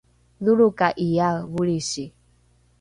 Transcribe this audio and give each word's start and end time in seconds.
dholroka’iae 0.43 1.39
volrisi? 1.51 2.05